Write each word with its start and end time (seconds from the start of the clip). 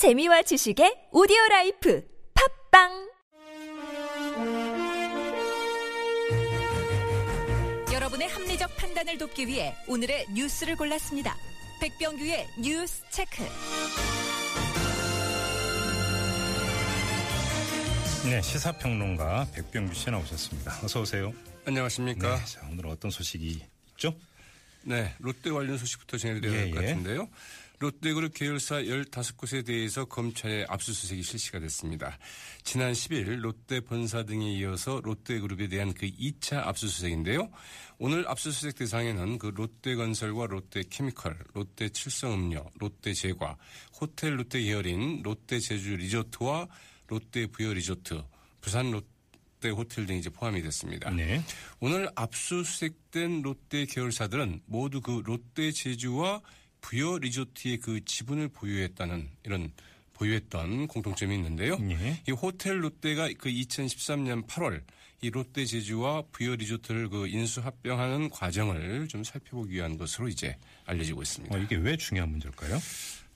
재미와 0.00 0.40
지식의 0.40 1.08
오디오 1.12 1.36
라이프 1.50 2.02
팟빵 2.70 3.10
여러분의 7.92 8.26
합리적 8.28 8.74
판단을 8.78 9.18
돕기 9.18 9.46
위해 9.46 9.74
오늘의 9.88 10.28
뉴스를 10.34 10.76
골랐습니다. 10.76 11.36
백병규의 11.82 12.48
뉴스 12.62 13.02
체크. 13.10 13.42
네, 18.24 18.40
시사평론가 18.40 19.48
백병규 19.54 19.92
씨 19.92 20.10
나오셨습니다. 20.10 20.80
어서 20.82 21.02
오세요. 21.02 21.34
안녕하십니까. 21.66 22.38
네, 22.38 22.44
자, 22.46 22.66
오늘 22.72 22.86
어떤 22.86 23.10
소식이 23.10 23.62
있죠? 23.90 24.16
네, 24.82 25.14
롯데 25.18 25.50
관련 25.50 25.76
소식부터 25.76 26.16
전해드려야 26.16 26.56
될것 26.64 26.82
예, 26.82 26.86
예. 26.86 26.88
같은데요. 26.88 27.28
롯데그룹 27.80 28.34
계열사 28.34 28.82
15곳에 28.82 29.64
대해서 29.64 30.04
검찰의 30.04 30.66
압수수색이 30.68 31.22
실시가 31.22 31.60
됐습니다. 31.60 32.18
지난 32.62 32.92
10일 32.92 33.40
롯데 33.40 33.80
본사 33.80 34.22
등에 34.22 34.52
이어서 34.58 35.00
롯데그룹에 35.02 35.68
대한 35.68 35.94
그 35.94 36.06
2차 36.06 36.58
압수수색인데요. 36.58 37.50
오늘 37.98 38.28
압수수색 38.28 38.74
대상에는 38.76 39.38
그 39.38 39.46
롯데건설과 39.46 40.46
롯데케미컬, 40.48 41.38
롯데칠성음료, 41.54 42.70
롯데제과, 42.78 43.56
호텔 43.98 44.38
롯데 44.38 44.60
계열인 44.60 45.22
롯데제주 45.22 45.96
리조트와 45.96 46.68
롯데 47.08 47.46
부여 47.46 47.72
리조트, 47.72 48.22
부산 48.60 48.90
롯데 48.90 49.70
호텔 49.70 50.04
등이 50.04 50.18
이제 50.18 50.28
포함이 50.28 50.60
됐습니다. 50.60 51.08
네. 51.12 51.42
오늘 51.80 52.10
압수수색된 52.14 53.40
롯데 53.40 53.86
계열사들은 53.86 54.64
모두 54.66 55.00
그 55.00 55.22
롯데 55.24 55.72
제주와 55.72 56.42
부여 56.80 57.18
리조트의 57.18 57.78
그 57.78 58.04
지분을 58.04 58.48
보유했다는 58.48 59.28
이런 59.44 59.72
보유했던 60.14 60.88
공통점이 60.88 61.34
있는데요. 61.34 61.78
예. 61.90 62.22
이 62.28 62.30
호텔 62.30 62.82
롯데가 62.82 63.28
그 63.38 63.48
2013년 63.48 64.46
8월 64.46 64.82
이 65.22 65.30
롯데 65.30 65.64
제주와 65.64 66.24
부여 66.32 66.54
리조트를 66.56 67.08
그 67.10 67.26
인수 67.28 67.60
합병하는 67.60 68.30
과정을 68.30 69.08
좀 69.08 69.22
살펴보기 69.22 69.74
위한 69.74 69.98
것으로 69.98 70.28
이제 70.28 70.56
알려지고 70.86 71.22
있습니다. 71.22 71.54
어, 71.54 71.58
이게 71.58 71.76
왜 71.76 71.96
중요한 71.96 72.30
문제일까요? 72.30 72.78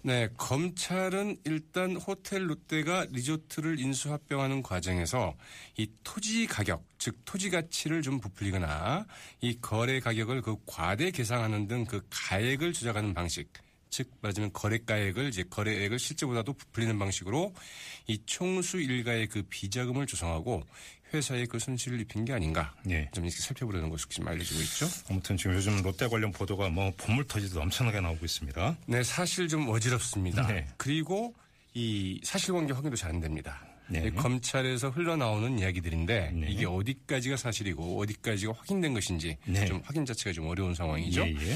네, 0.06 0.28
검찰은 0.36 1.38
일단 1.44 1.96
호텔 1.96 2.48
롯데가 2.50 3.06
리조트를 3.10 3.80
인수합병하는 3.80 4.62
과정에서 4.62 5.34
이 5.78 5.90
토지 6.04 6.46
가격, 6.46 6.84
즉 6.98 7.16
토지 7.24 7.48
가치를 7.48 8.02
좀 8.02 8.20
부풀리거나 8.20 9.06
이 9.40 9.58
거래 9.62 10.00
가격을 10.00 10.42
그 10.42 10.56
과대 10.66 11.10
계상하는 11.10 11.68
등 11.68 11.84
그 11.86 12.06
가액을 12.10 12.74
조작하는 12.74 13.14
방식, 13.14 13.50
즉 13.94 14.10
말하자면 14.22 14.52
거래가액을 14.52 15.28
이제 15.28 15.44
거래액을 15.48 16.00
실제보다도 16.00 16.54
부풀리는 16.54 16.98
방식으로 16.98 17.54
이 18.08 18.18
총수 18.26 18.80
일가의 18.80 19.28
그 19.28 19.44
비자금을 19.48 20.08
조성하고 20.08 20.64
회사에 21.12 21.46
그 21.46 21.60
손실을 21.60 22.00
입힌 22.00 22.24
게 22.24 22.32
아닌가. 22.32 22.74
예. 22.90 23.08
좀 23.14 23.24
이렇게 23.24 23.40
살펴보려는 23.40 23.90
것이 23.90 24.08
지금 24.08 24.26
알려지고 24.26 24.60
있죠. 24.62 24.88
아무튼 25.08 25.36
지금 25.36 25.54
요즘 25.54 25.80
롯데 25.80 26.08
관련 26.08 26.32
보도가 26.32 26.70
뭐 26.70 26.92
보물 26.96 27.24
터지도 27.28 27.60
엄청나게 27.60 28.00
나오고 28.00 28.24
있습니다. 28.24 28.76
네, 28.86 29.04
사실 29.04 29.46
좀 29.46 29.68
어지럽습니다. 29.68 30.44
네. 30.48 30.66
그리고 30.76 31.32
이 31.74 32.20
사실관계 32.24 32.72
확인도 32.72 32.96
잘 32.96 33.10
안 33.10 33.20
됩니다. 33.20 33.64
네. 33.88 34.06
이 34.06 34.10
검찰에서 34.10 34.90
흘러나오는 34.90 35.58
이야기들인데 35.58 36.32
네. 36.34 36.46
이게 36.48 36.66
어디까지가 36.66 37.36
사실이고 37.36 38.00
어디까지가 38.00 38.52
확인된 38.56 38.94
것인지 38.94 39.36
네. 39.44 39.66
좀 39.66 39.80
확인 39.84 40.04
자체가 40.04 40.32
좀 40.32 40.46
어려운 40.46 40.74
상황이죠. 40.74 41.22
예, 41.22 41.30
예. 41.30 41.54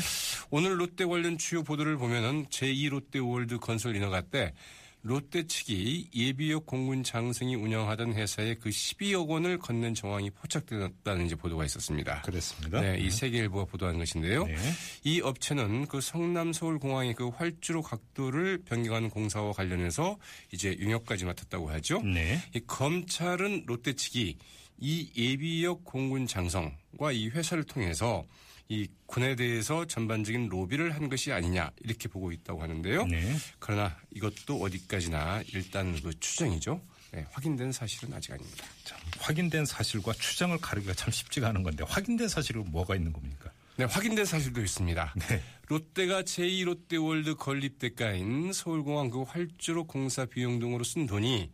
오늘 0.51 0.79
롯데 0.79 1.05
관련 1.05 1.39
주요 1.39 1.63
보도를 1.63 1.97
보면은 1.97 2.47
제2 2.47 2.91
롯데 2.91 3.19
월드 3.19 3.59
건설 3.59 3.97
인허가 3.97 4.21
때 4.21 4.53
롯데 5.03 5.47
측이 5.47 6.11
예비역 6.15 6.67
공군 6.67 7.03
장성이 7.03 7.55
운영하던 7.55 8.15
회사에 8.15 8.55
그 8.55 8.69
12억 8.69 9.29
원을 9.29 9.59
건넨 9.59 9.95
정황이 9.95 10.31
포착되었다는 10.31 11.29
보도가 11.37 11.65
있었습니다. 11.65 12.23
그랬습니다. 12.23 12.81
네, 12.81 12.99
이 12.99 13.11
세계일보가 13.11 13.67
보도한 13.67 13.99
것인데요. 13.99 14.45
네. 14.45 14.57
이 15.05 15.21
업체는 15.21 15.87
그 15.87 16.01
성남 16.01 16.53
서울공항의 16.53 17.15
그 17.15 17.29
활주로 17.29 17.83
각도를 17.83 18.63
변경하는 18.65 19.09
공사와 19.11 19.53
관련해서 19.53 20.19
이제 20.53 20.77
용역까지 20.81 21.25
맡았다고 21.25 21.71
하죠. 21.71 22.03
네. 22.03 22.43
이 22.55 22.61
검찰은 22.67 23.65
롯데 23.67 23.93
측이 23.93 24.37
이 24.81 25.11
예비역 25.17 25.85
공군 25.85 26.27
장성과 26.27 27.13
이 27.13 27.29
회사를 27.29 27.65
통해서 27.65 28.25
이 28.69 28.87
군에 29.07 29.35
대해서 29.35 29.87
전반적인 29.87 30.49
로비를 30.49 30.95
한 30.95 31.09
것이 31.09 31.33
아니냐 31.33 31.71
이렇게 31.81 32.09
보고 32.09 32.33
있다고 32.33 32.63
하는데요. 32.63 33.07
네. 33.07 33.35
그러나 33.59 33.97
이것도 34.15 34.61
어디까지나 34.61 35.43
일단 35.55 36.01
그 36.03 36.19
추정이죠. 36.21 36.81
네, 37.13 37.25
확인된 37.31 37.73
사실은 37.73 38.13
아직 38.13 38.33
아닙니다. 38.33 38.67
참, 38.85 38.99
확인된 39.19 39.65
사실과 39.65 40.13
추정을 40.13 40.59
가르기가 40.59 40.93
참 40.93 41.11
쉽지가 41.11 41.49
않은 41.49 41.63
건데 41.63 41.83
확인된 41.89 42.29
사실은 42.29 42.71
뭐가 42.71 42.95
있는 42.97 43.15
겁니까? 43.15 43.51
네, 43.77 43.85
확인된 43.85 44.27
사실도 44.27 44.61
있습니다. 44.61 45.15
네. 45.17 45.43
롯데가 45.69 46.23
제2롯데월드 46.23 47.37
건립 47.37 47.79
대가인 47.79 48.53
서울공항 48.53 49.09
그 49.09 49.23
활주로 49.23 49.87
공사 49.87 50.27
비용 50.27 50.59
등으로 50.59 50.85
쓴 50.85 51.07
돈이 51.07 51.51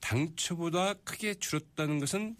당초보다 0.00 0.94
크게 1.04 1.34
줄었다는 1.34 2.00
것은 2.00 2.36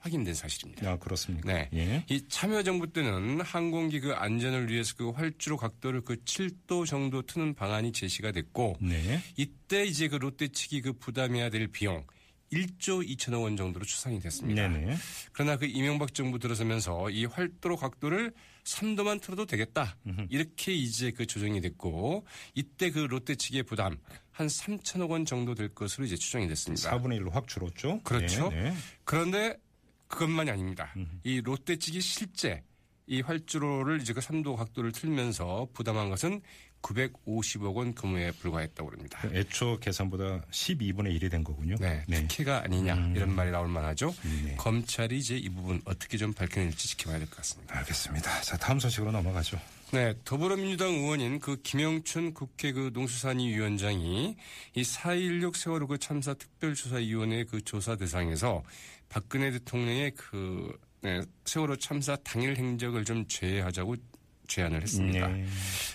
확인된 0.00 0.34
사실입니다. 0.34 0.90
아, 0.90 0.96
그렇습니까? 0.96 1.52
네. 1.52 1.68
예. 1.74 2.04
이 2.08 2.26
참여정부 2.28 2.92
때는 2.92 3.42
항공기 3.42 4.00
그 4.00 4.12
안전을 4.12 4.70
위해서 4.70 4.94
그 4.96 5.10
활주로 5.10 5.56
각도를 5.56 6.00
그 6.02 6.16
7도 6.16 6.86
정도 6.86 7.22
트는 7.22 7.54
방안이 7.54 7.92
제시가 7.92 8.32
됐고 8.32 8.78
네. 8.80 9.20
이때 9.36 9.84
이제 9.84 10.08
그 10.08 10.16
롯데 10.16 10.48
측이 10.48 10.80
그 10.80 10.92
부담해야 10.94 11.50
될 11.50 11.68
비용 11.68 12.04
1조 12.52 13.06
2천억 13.08 13.42
원 13.42 13.56
정도로 13.56 13.84
추산이 13.84 14.18
됐습니다. 14.18 14.66
네네. 14.66 14.96
그러나 15.32 15.56
그 15.56 15.66
이명박 15.66 16.14
정부 16.14 16.38
들어서면서 16.38 17.10
이 17.10 17.24
활도로 17.24 17.76
각도를 17.76 18.32
3도만 18.64 19.20
틀어도 19.20 19.46
되겠다. 19.46 19.96
이렇게 20.30 20.72
이제 20.72 21.12
그 21.12 21.26
조정이 21.26 21.60
됐고 21.60 22.26
이때 22.54 22.90
그 22.90 23.00
롯데 23.00 23.36
측의 23.36 23.62
부담 23.62 23.98
한 24.32 24.48
3천억 24.48 25.10
원 25.10 25.24
정도 25.24 25.54
될 25.54 25.68
것으로 25.68 26.04
이제 26.04 26.16
추정이 26.16 26.48
됐습니다. 26.48 26.90
4분의 26.90 27.20
1로 27.20 27.30
확 27.30 27.46
줄었죠? 27.46 28.00
그렇죠. 28.02 28.50
네, 28.50 28.62
네. 28.62 28.74
그런데 29.04 29.56
그것만이 30.10 30.50
아닙니다. 30.50 30.92
이 31.24 31.40
롯데 31.40 31.76
측이 31.76 32.00
실제 32.00 32.62
이 33.06 33.22
활주로를 33.22 34.00
이제 34.00 34.12
그 34.12 34.20
3도 34.20 34.56
각도를 34.56 34.92
틀면서 34.92 35.68
부담한 35.72 36.10
것은 36.10 36.42
950억 36.82 37.74
원 37.74 37.94
규모에 37.94 38.30
불과했다고 38.32 38.90
합니다. 38.90 39.18
그 39.22 39.36
애초 39.36 39.78
계산보다 39.80 40.40
12분의 40.50 41.18
1이 41.20 41.30
된 41.30 41.44
거군요. 41.44 41.76
네, 41.78 42.04
특혜가 42.08 42.62
아니냐 42.64 43.12
이런 43.14 43.34
말이 43.34 43.50
나올 43.50 43.68
만하죠. 43.68 44.14
네. 44.44 44.54
검찰이 44.56 45.18
이제 45.18 45.36
이 45.36 45.48
부분 45.48 45.80
어떻게 45.84 46.16
좀 46.16 46.32
밝혀낼지 46.32 46.88
지켜봐야 46.88 47.18
될 47.18 47.26
것 47.28 47.36
같습니다. 47.36 47.76
알겠습니다. 47.78 48.40
자, 48.42 48.56
다음 48.56 48.78
소식으로 48.78 49.10
넘어가죠. 49.12 49.58
네, 49.92 50.14
더불어민주당 50.24 50.90
의원인 50.92 51.40
그 51.40 51.60
김영춘 51.62 52.32
국회 52.32 52.70
그 52.70 52.90
농수산위 52.92 53.48
위원장이 53.48 54.36
이 54.76 54.82
4.16 54.82 55.56
세월호 55.56 55.88
그 55.88 55.98
참사 55.98 56.32
특별조사위원회 56.32 57.42
그 57.42 57.60
조사 57.64 57.96
대상에서 57.96 58.62
박근혜 59.08 59.50
대통령의 59.50 60.12
그 60.12 60.78
네, 61.00 61.22
세월호 61.44 61.74
참사 61.74 62.14
당일 62.22 62.56
행적을 62.56 63.04
좀 63.04 63.26
제외하자고 63.26 63.96
제안을 64.50 64.82
했습니다. 64.82 65.28
네. 65.28 65.46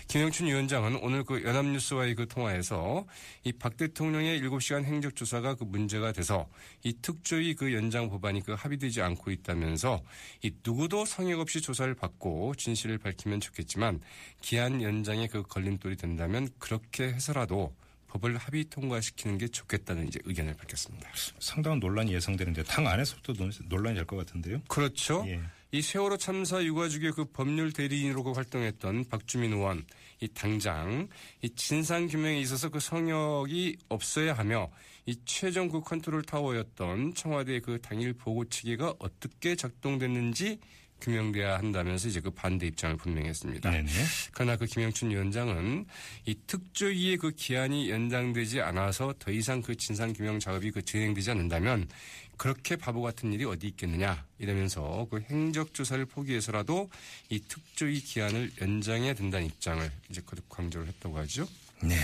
김영춘 0.08 0.46
위원장은 0.46 0.96
오늘 1.02 1.22
그 1.24 1.42
연합뉴스와의 1.44 2.14
그 2.14 2.26
통화에서 2.26 3.06
이 3.44 3.52
박 3.52 3.76
대통령의 3.76 4.40
7시간 4.40 4.84
행적 4.84 5.14
조사가 5.14 5.54
그 5.56 5.64
문제가 5.64 6.12
돼서 6.12 6.48
이 6.82 6.94
특조위 7.02 7.54
그 7.54 7.72
연장 7.74 8.08
법안이 8.08 8.42
그 8.42 8.52
합의되지 8.52 9.02
않고 9.02 9.30
있다면서 9.30 10.02
이 10.42 10.52
누구도 10.64 11.04
성역 11.04 11.40
없이 11.40 11.60
조사를 11.60 11.92
받고 11.94 12.54
진실을 12.56 12.98
밝히면 12.98 13.40
좋겠지만 13.40 14.00
기한 14.40 14.82
연장에 14.82 15.26
그 15.28 15.42
걸림돌이 15.42 15.96
된다면 15.96 16.48
그렇게 16.58 17.04
해서라도 17.04 17.74
법을 18.08 18.36
합의 18.38 18.64
통과시키는 18.70 19.36
게 19.36 19.48
좋겠다는 19.48 20.08
이제 20.08 20.18
의견을 20.24 20.54
밝혔습니다. 20.54 21.10
상당한 21.40 21.80
논란이 21.80 22.14
예상되는데 22.14 22.62
당 22.62 22.86
안에서부터 22.86 23.34
논- 23.34 23.52
논란이 23.68 23.96
될 23.96 24.06
것 24.06 24.16
같은데요. 24.16 24.62
그렇죠. 24.68 25.24
예. 25.26 25.40
이 25.76 25.82
세월호 25.82 26.16
참사 26.16 26.64
유가족의 26.64 27.12
그 27.12 27.26
법률 27.26 27.70
대리인으로 27.70 28.22
그 28.22 28.32
활동했던 28.32 29.10
박주민 29.10 29.52
의원, 29.52 29.84
이 30.20 30.28
당장 30.28 31.06
이 31.42 31.50
진상 31.50 32.06
규명에 32.06 32.40
있어서 32.40 32.70
그 32.70 32.80
성역이 32.80 33.76
없어야 33.90 34.32
하며 34.32 34.70
이 35.04 35.14
최종 35.26 35.68
그 35.68 35.82
컨트롤 35.82 36.22
타워였던 36.22 37.12
청와대 37.12 37.60
그 37.60 37.78
당일 37.82 38.14
보고 38.14 38.46
체계가 38.46 38.94
어떻게 38.98 39.54
작동됐는지 39.54 40.60
규명돼야 41.00 41.58
한다면서 41.58 42.08
이제 42.08 42.20
그 42.20 42.30
반대 42.30 42.66
입장을 42.66 42.96
분명히 42.96 43.28
했습니다. 43.28 43.70
네네. 43.70 43.90
그러나 44.32 44.56
그 44.56 44.66
김영춘 44.66 45.10
위원장은 45.10 45.86
이 46.26 46.34
특조위의 46.46 47.18
그 47.18 47.30
기한이 47.32 47.90
연장되지 47.90 48.60
않아서 48.60 49.14
더 49.18 49.30
이상 49.30 49.62
그 49.62 49.76
진상 49.76 50.12
규명 50.12 50.38
작업이 50.38 50.70
그 50.70 50.82
진행되지 50.82 51.30
않는다면 51.30 51.88
그렇게 52.36 52.76
바보 52.76 53.02
같은 53.02 53.32
일이 53.32 53.44
어디 53.44 53.68
있겠느냐 53.68 54.24
이러면서 54.38 55.06
그 55.10 55.20
행적 55.30 55.72
조사를 55.74 56.04
포기해서라도 56.06 56.90
이 57.30 57.40
특조위 57.40 58.00
기한을 58.00 58.52
연장해야 58.60 59.14
된다는 59.14 59.46
입장을 59.46 59.90
이제 60.10 60.20
거듭 60.24 60.48
강조를 60.48 60.86
했다고 60.88 61.18
하죠. 61.18 61.48
네, 61.82 61.94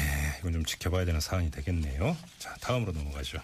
이건 0.40 0.52
좀 0.52 0.64
지켜봐야 0.64 1.04
되는 1.04 1.20
사안이 1.20 1.50
되겠네요. 1.50 2.16
자, 2.38 2.54
다음으로 2.60 2.92
넘어가죠. 2.92 3.40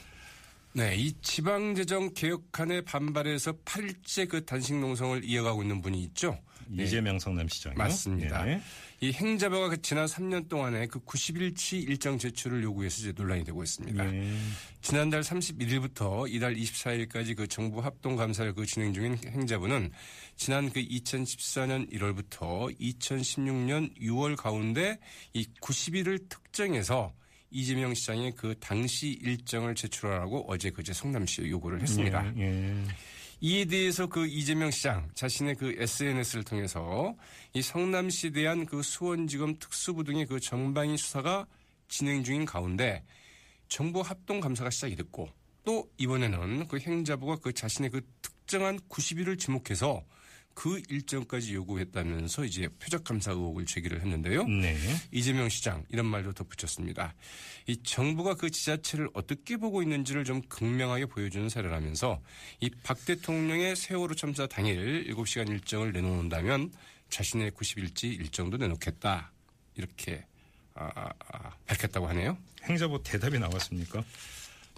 네, 0.73 0.97
이 0.97 1.12
지방재정 1.23 2.15
개혁안에 2.15 2.82
반발해서 2.82 3.53
8일째 3.65 4.29
그 4.29 4.44
단식 4.44 4.76
농성을 4.76 5.25
이어가고 5.25 5.62
있는 5.62 5.81
분이 5.81 6.03
있죠. 6.05 6.38
네. 6.69 6.85
이재명 6.85 7.19
성남시장이요. 7.19 7.79
맞습니다. 7.79 8.44
네. 8.44 8.61
이 9.00 9.12
행자부가 9.12 9.69
그 9.69 9.81
지난 9.81 10.06
3년 10.06 10.49
동안에 10.49 10.87
그 10.87 10.99
90일치 11.00 11.88
일정 11.88 12.19
제출을 12.19 12.62
요구해서 12.65 13.00
이제 13.00 13.12
논란이 13.17 13.44
되고 13.44 13.62
있습니다. 13.62 14.05
네. 14.05 14.37
지난달 14.82 15.23
31일부터 15.23 16.26
이달 16.29 16.55
24일까지 16.55 17.37
그 17.37 17.47
정부 17.47 17.81
합동 17.81 18.17
감사를 18.17 18.53
그 18.55 18.67
진행 18.67 18.93
중인 18.93 19.17
행자부는 19.25 19.93
지난 20.37 20.71
그 20.71 20.81
2014년 20.81 21.91
1월부터 21.93 22.76
2016년 22.79 23.97
6월 24.00 24.37
가운데 24.37 24.99
이 25.32 25.47
90일을 25.61 26.29
특정해서 26.29 27.12
이재명 27.50 27.95
시장의 27.95 28.33
그 28.37 28.55
당시 28.61 29.19
일정을 29.23 29.75
제출하라고 29.75 30.45
어제 30.49 30.71
그제 30.71 30.93
성남시에 30.93 31.49
요구를 31.49 31.81
했습니다. 31.83 32.33
예, 32.37 32.43
예. 32.43 32.85
이에 33.41 33.65
대해서 33.65 34.06
그 34.06 34.27
이재명 34.27 34.71
시장 34.71 35.09
자신의 35.15 35.55
그 35.55 35.77
SNS를 35.79 36.45
통해서 36.45 37.15
이 37.55 37.62
성남시에 37.62 38.31
대한 38.31 38.67
그 38.67 38.83
수원지검 38.83 39.59
특수부 39.61 40.03
등의 40.05 40.27
그 40.27 40.41
정방위 40.41 40.97
수사가 40.97 41.47
진행 41.87 42.25
중인 42.25 42.45
가운데 42.45 43.05
정부 43.69 44.00
합동 44.00 44.41
감사가 44.41 44.71
시작이 44.71 44.97
됐고 44.97 45.29
또 45.65 45.89
이번에는 45.99 46.67
그 46.67 46.79
행자부가 46.79 47.37
그 47.37 47.53
자신의 47.53 47.91
그 47.91 48.00
특정한 48.23 48.81
90일을 48.89 49.39
지목해서 49.39 50.03
그 50.58 50.82
일정까지 50.88 51.55
요구했다면서 51.55 52.44
이제 52.44 52.66
표적 52.81 53.05
감사 53.05 53.31
의혹을 53.31 53.64
제기를 53.64 54.00
했는데요. 54.00 54.44
네. 54.49 54.76
이재명 55.12 55.49
시장 55.49 55.84
이런 55.88 56.06
말도 56.06 56.32
덧붙였습니다. 56.32 57.14
이 57.69 57.76
정부가 57.84 58.34
그 58.34 58.50
지자체를 58.50 59.08
어떻게 59.14 59.56
보고 59.56 59.82
있는지를 59.82 60.25
좀 60.25 60.43
극명하게 60.49 61.06
보여주는 61.06 61.49
사례라면서 61.49 62.20
이 62.60 62.70
박 62.82 63.05
대통령의 63.05 63.76
세월호 63.76 64.16
참사 64.16 64.49
당일 64.49 65.06
7시간 65.08 65.49
일정을 65.49 65.93
내놓는다면 65.93 66.72
자신의 67.08 67.52
90일치 67.52 68.19
일정도 68.19 68.56
내놓겠다. 68.56 69.31
이렇게 69.76 70.25
아, 70.75 70.90
아, 70.93 71.12
아, 71.32 71.50
밝혔다고 71.66 72.08
하네요. 72.08 72.37
행자부 72.64 73.00
대답이 73.04 73.38
나왔습니까? 73.38 74.02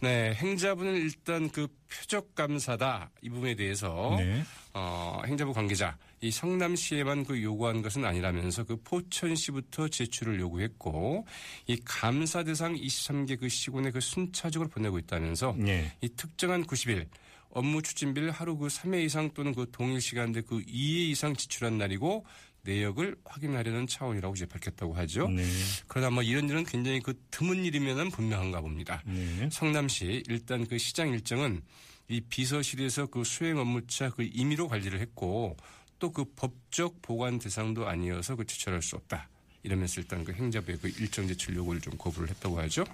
네, 0.00 0.32
행자부는 0.34 0.96
일단 0.96 1.50
그 1.50 1.68
표적 1.88 2.34
감사다 2.34 3.10
이 3.22 3.28
부분에 3.28 3.54
대해서 3.54 4.14
네. 4.18 4.42
어, 4.72 5.20
행자부 5.26 5.52
관계자 5.52 5.96
이 6.22 6.30
성남시에만 6.30 7.24
그 7.24 7.42
요구한 7.42 7.82
것은 7.82 8.04
아니라면서 8.04 8.64
그 8.64 8.76
포천시부터 8.82 9.88
제출을 9.88 10.40
요구했고 10.40 11.26
이 11.66 11.80
감사 11.84 12.42
대상 12.44 12.74
23개 12.74 13.38
그 13.38 13.48
시군에 13.48 13.90
그 13.90 14.00
순차적으로 14.00 14.70
보내고 14.70 14.98
있다면서 14.98 15.54
네. 15.58 15.92
이 16.00 16.08
특정한 16.10 16.64
90일 16.64 17.06
업무 17.50 17.82
추진비를 17.82 18.30
하루 18.30 18.56
그 18.56 18.68
3회 18.68 19.04
이상 19.04 19.30
또는 19.34 19.54
그 19.54 19.66
동일 19.72 20.00
시간대 20.00 20.40
그 20.42 20.60
2회 20.60 21.10
이상 21.10 21.34
지출한 21.34 21.78
날이고 21.78 22.24
내역을 22.62 23.16
확인하려는 23.24 23.86
차원이라고 23.86 24.34
이제 24.34 24.46
밝혔다고 24.46 24.94
하죠. 24.94 25.28
네. 25.28 25.44
그러나 25.86 26.10
뭐 26.10 26.22
이런 26.22 26.48
일은 26.48 26.64
굉장히 26.64 27.00
그 27.00 27.14
드문 27.30 27.64
일이면은 27.64 28.10
분명한가 28.10 28.60
봅니다. 28.60 29.02
네. 29.06 29.48
성남시 29.50 30.22
일단 30.28 30.66
그 30.66 30.78
시장 30.78 31.08
일정은 31.08 31.62
이 32.08 32.20
비서실에서 32.20 33.06
그 33.06 33.24
수행 33.24 33.58
업무차 33.58 34.10
그 34.10 34.22
임의로 34.22 34.68
관리를 34.68 35.00
했고 35.00 35.56
또 36.00 36.10
그 36.12 36.24
법적 36.34 37.02
보관 37.02 37.38
대상도 37.38 37.86
아니어서 37.86 38.34
그 38.34 38.44
제출할 38.44 38.82
수 38.82 38.96
없다. 38.96 39.28
이러면서 39.62 40.00
일단 40.00 40.24
그 40.24 40.32
행자부의 40.32 40.78
그 40.78 40.88
일정 40.98 41.28
제출 41.28 41.54
요구를 41.54 41.80
좀 41.80 41.96
거부를 41.96 42.30
했다고 42.30 42.58
하죠. 42.60 42.84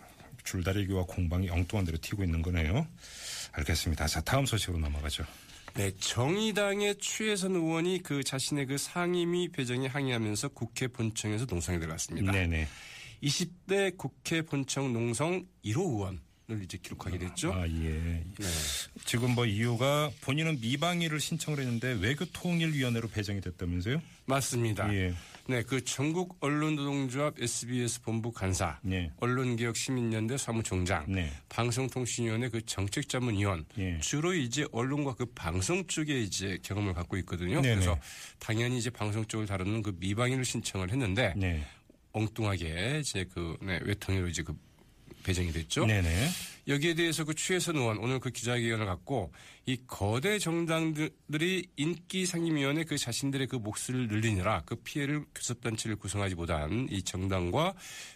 줄다리기와 0.45 1.05
공방이 1.05 1.49
엉뚱한 1.49 1.87
대로 1.87 1.99
튀고 1.99 2.25
있는 2.25 2.43
거네요. 2.43 2.87
알겠습니다. 3.53 4.07
자, 4.07 4.21
다음 4.21 4.45
소식으로 4.45 4.79
넘어가죠. 4.79 5.25
네, 5.77 5.91
정의당의 5.99 6.97
추혜선 6.97 7.55
의원이 7.55 8.03
그 8.03 8.25
자신의 8.25 8.67
그 8.67 8.79
상임위 8.79 9.49
배정에 9.49 9.87
항의하면서 9.87 10.49
국회 10.49 10.89
본청에서 10.89 11.45
농성에 11.45 11.79
들어갔습니다. 11.79 12.33
네네. 12.33 12.67
20대 13.23 13.97
국회 13.97 14.41
본청 14.43 14.93
농성 14.93 15.47
1호 15.65 15.81
의원 15.81 16.21
을 16.49 16.63
이제 16.63 16.79
기록하게 16.81 17.19
됐죠. 17.19 17.53
아, 17.53 17.67
예. 17.67 17.91
네. 17.91 18.47
지금 19.05 19.35
뭐 19.35 19.47
이유가 19.47 20.13
본인은 20.21 20.61
미방위를 20.61 21.19
신청을 21.19 21.59
했는데 21.59 21.99
외교통일위원회로 22.01 23.09
배정이 23.09 23.41
됐다면서요? 23.41 24.01
맞습니다. 24.27 24.93
예. 24.95 25.13
네, 25.49 25.63
그 25.65 25.85
전국 25.85 26.37
언론노동조합 26.39 27.41
SBS 27.41 28.01
본부 28.03 28.31
간사, 28.31 28.79
네. 28.83 29.11
언론개혁 29.19 29.77
시민연대 29.77 30.37
사무총장, 30.37 31.07
네. 31.09 31.33
방송통신위원회 31.49 32.49
그 32.49 32.65
정책자문위원, 32.65 33.65
예. 33.79 33.99
주로 33.99 34.33
이제 34.33 34.67
언론과 34.71 35.15
그 35.15 35.27
방송 35.27 35.85
쪽에 35.89 36.21
이제 36.21 36.59
경험을 36.63 36.95
갖고 36.95 37.17
있거든요. 37.19 37.61
그래서 37.61 37.99
당연히 38.39 38.79
이제 38.79 38.89
방송 38.89 39.25
쪽을 39.25 39.47
다루는 39.47 39.83
그 39.83 39.97
미방위를 39.99 40.45
신청을 40.45 40.93
했는데 40.93 41.35
네. 41.37 41.65
엉뚱하게 42.13 43.01
이제 43.01 43.25
그 43.35 43.57
네, 43.61 43.81
외통위로 43.83 44.29
이제 44.29 44.45
그 44.45 44.57
배정이 45.27 45.51
됐죠. 45.51 45.87
네네. 45.87 46.29
여기에 46.69 46.95
대해서 46.95 47.25
그 47.25 47.35
추혜선 47.35 47.77
의원 47.77 47.99
오늘 47.99 48.21
그 48.21 48.31
기자회견을 48.31 48.87
갖고 48.87 49.33
이 49.67 49.77
거대 49.87 50.39
정당들이 50.39 51.69
인기 51.77 52.27
상임위원회 52.27 52.85
그 52.85 52.97
자신들의 52.97 53.49
그 53.49 53.57
몫을 53.57 54.07
늘리느라 54.09 54.63
그 54.65 54.77
피해를 54.77 55.25
교섭단체를 55.35 55.97
구성하지 55.97 56.37
못한 56.37 56.87
이 56.91 57.03
정당과 57.03 57.75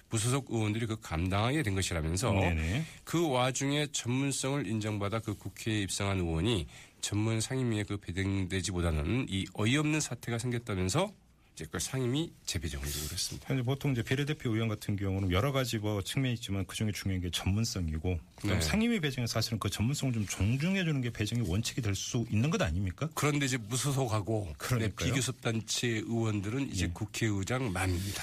무소속 0.08 0.46
의원들이 0.50 0.86
그 0.86 1.00
감당하게 1.00 1.62
된 1.62 1.74
것이라면서 1.74 2.32
네네. 2.32 2.84
그 3.04 3.28
와중에 3.28 3.88
전문성을 3.90 4.66
인정받아 4.66 5.18
그 5.20 5.34
국회에 5.34 5.80
입성한 5.82 6.18
의원이 6.18 6.66
전문 7.00 7.40
상임위에 7.40 7.84
그 7.84 7.96
배정되지 7.96 8.70
못하는 8.72 9.26
이 9.28 9.46
어이없는 9.54 10.00
사태가 10.00 10.38
생겼다면서 10.38 11.12
이제 11.60 11.68
그 11.70 11.78
상임위 11.78 12.32
재배정을 12.46 12.86
요구했습니다. 12.86 13.46
현재 13.48 13.62
보통 13.62 13.92
이제 13.92 14.02
비례대표 14.02 14.50
의원 14.54 14.68
같은 14.68 14.96
경우는 14.96 15.30
여러 15.30 15.52
가지 15.52 15.76
뭐 15.76 16.00
측면이 16.00 16.34
있지만 16.34 16.64
그 16.64 16.74
중에 16.74 16.90
중요한 16.90 17.20
게 17.20 17.30
전문성이고 17.30 18.18
네. 18.44 18.60
상임위 18.62 18.98
배정에 19.00 19.26
사실은 19.26 19.58
그 19.58 19.68
전문성을 19.68 20.14
좀 20.14 20.26
존중해 20.26 20.84
주는 20.84 21.00
게 21.02 21.10
배정의 21.10 21.48
원칙이 21.50 21.82
될 21.82 21.90
수 21.94 22.24
있는 22.30 22.48
것 22.48 22.62
아닙니까? 22.62 23.10
그런데 23.14 23.44
이제 23.44 23.58
무소속하고 23.58 24.44
네, 24.48 24.54
그러니까요. 24.56 25.08
비교섭 25.08 25.40
단체 25.42 25.88
의원들은 25.88 26.70
이제 26.72 26.84
예. 26.86 26.90
국회의장 26.94 27.70
맘입니다. 27.70 28.22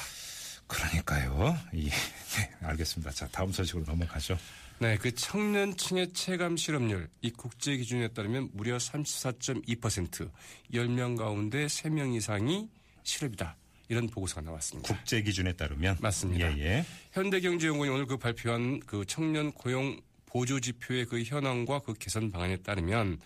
그러니까요. 0.66 1.56
예. 1.76 1.84
네, 1.84 2.52
알겠습니다. 2.62 3.12
자, 3.12 3.28
다음 3.28 3.52
소식으로 3.52 3.84
넘어가죠. 3.86 4.38
네, 4.80 4.98
그 4.98 5.14
청년층의 5.14 6.14
체감 6.14 6.56
실업률 6.58 7.10
이 7.22 7.30
국제 7.32 7.76
기준에 7.78 8.08
따르면 8.10 8.50
무려 8.54 8.78
34.2% 8.78 10.30
10명 10.74 11.18
가운데 11.18 11.66
3명 11.68 12.16
이상이 12.16 12.68
실업이다. 13.08 13.58
이런 13.90 14.08
보고서가 14.08 14.42
나왔습니다. 14.42 14.94
국제 14.94 15.22
기준에 15.22 15.54
따르면 15.54 15.98
맞습니다. 16.02 16.58
예, 16.58 16.62
예. 16.62 16.86
현대경제연구원이 17.14 17.92
오늘 17.92 18.06
그 18.06 18.18
발표한 18.18 18.82
그 18.82 19.06
청년 19.08 19.52
고용 19.54 20.00
보조 20.26 20.60
지표의 20.60 21.06
그 21.06 21.24
현황과 21.24 21.80
그 21.80 21.94
개선 21.94 22.30
방안에 22.30 22.58
따르면 22.58 23.20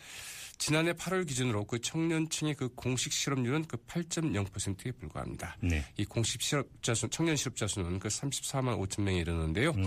지난해 0.59 0.93
8월 0.93 1.27
기준으로 1.27 1.65
그 1.65 1.81
청년층의 1.81 2.53
그 2.53 2.69
공식 2.75 3.11
실업률은 3.11 3.65
그 3.65 3.77
8.0%에 3.77 4.91
불과합니다. 4.91 5.57
네. 5.63 5.83
이 5.97 6.05
공식 6.05 6.39
실업자 6.43 6.93
수, 6.93 7.09
청년 7.09 7.35
실업자 7.35 7.65
수는 7.65 7.97
그 7.97 8.09
34만 8.09 8.79
5천 8.79 9.01
명에 9.01 9.17
이르는데요. 9.17 9.71
음. 9.71 9.85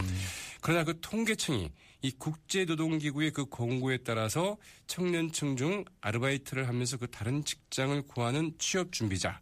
그러나 0.61 0.83
그 0.83 0.99
통계청이 1.01 1.71
이 2.03 2.11
국제노동기구의 2.19 3.31
그 3.31 3.47
권고에 3.47 3.99
따라서 3.99 4.57
청년층 4.89 5.55
중 5.55 5.85
아르바이트를 6.01 6.67
하면서 6.67 6.97
그 6.97 7.09
다른 7.09 7.45
직장을 7.45 8.03
구하는 8.09 8.53
취업 8.59 8.91
준비자, 8.91 9.41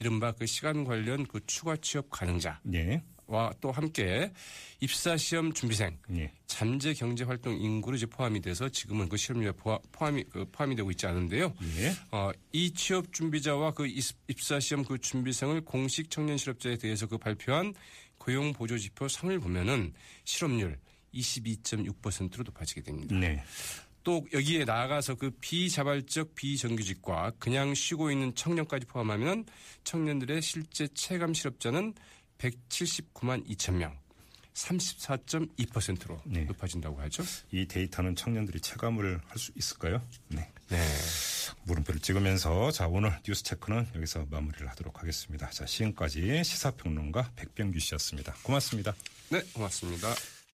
이른바 0.00 0.32
그 0.32 0.46
시간 0.46 0.84
관련 0.84 1.26
그 1.26 1.40
추가 1.46 1.76
취업 1.76 2.08
가능자, 2.08 2.58
예. 2.72 3.02
와또 3.26 3.70
함께 3.70 4.32
입사 4.80 5.16
시험 5.18 5.52
준비생, 5.52 5.96
예. 6.16 6.32
잠재 6.46 6.94
경제 6.94 7.22
활동 7.22 7.54
인구로 7.54 7.96
이제 7.96 8.06
포함이 8.06 8.40
돼서 8.40 8.68
지금은 8.70 9.08
그 9.10 9.16
실업률에 9.18 9.52
포함, 9.52 9.78
포함이 9.92 10.24
그 10.24 10.46
포함이 10.50 10.74
되고 10.74 10.90
있지 10.90 11.06
않은데요. 11.06 11.54
예. 11.78 11.92
어, 12.12 12.30
이 12.50 12.72
취업 12.72 13.12
준비자와 13.12 13.72
그 13.74 13.86
입- 13.86 14.16
입사 14.26 14.58
시험 14.58 14.84
그 14.84 14.96
준비생을 14.98 15.60
공식 15.66 16.10
청년 16.10 16.38
실업자에 16.38 16.76
대해서 16.78 17.06
그 17.06 17.18
발표한 17.18 17.74
고용 18.16 18.54
보조 18.54 18.78
지표 18.78 19.06
상을 19.06 19.38
보면은 19.38 19.92
실업률 20.24 20.78
22.6%로 21.14 22.42
높아지게 22.44 22.82
됩니다. 22.82 23.14
네. 23.16 23.42
또 24.02 24.26
여기에 24.32 24.64
나아가서 24.64 25.16
그 25.16 25.30
비자발적 25.40 26.34
비정규직과 26.34 27.32
그냥 27.38 27.74
쉬고 27.74 28.10
있는 28.10 28.34
청년까지 28.34 28.86
포함하면 28.86 29.44
청년들의 29.84 30.40
실제 30.42 30.88
체감 30.88 31.34
실업자는 31.34 31.94
179만 32.38 33.46
2천 33.48 33.74
명. 33.74 33.98
34.2%로 34.54 36.20
네. 36.24 36.44
높아진다고 36.44 37.00
하죠. 37.02 37.22
이 37.52 37.66
데이터는 37.66 38.16
청년들이 38.16 38.60
체감을 38.60 39.20
할 39.26 39.38
수 39.38 39.52
있을까요? 39.56 40.02
네. 40.28 40.50
네. 40.68 40.78
물음표를 41.64 42.00
찍으면서 42.00 42.70
자 42.70 42.86
오늘 42.86 43.12
뉴스 43.24 43.42
체크는 43.42 43.86
여기서 43.94 44.26
마무리를 44.30 44.68
하도록 44.68 44.98
하겠습니다. 45.00 45.48
자 45.50 45.64
지금까지 45.64 46.42
시사평론가 46.44 47.32
백병규 47.36 47.78
씨였습니다. 47.78 48.34
고맙습니다. 48.42 48.94
네, 49.30 49.40
고맙습니다. 49.54 50.39